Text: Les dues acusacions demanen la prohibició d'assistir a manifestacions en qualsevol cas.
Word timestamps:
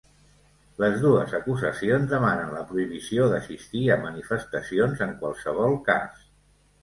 Les 0.83 0.95
dues 1.01 1.35
acusacions 1.39 2.07
demanen 2.13 2.55
la 2.55 2.63
prohibició 2.71 3.27
d'assistir 3.33 3.83
a 3.95 3.99
manifestacions 4.07 5.03
en 5.09 5.11
qualsevol 5.23 5.77
cas. 5.91 6.25